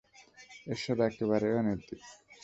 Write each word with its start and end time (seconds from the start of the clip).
এসব 0.67 0.97
একেবারেই 1.07 1.57
অনৈতিক। 1.59 2.01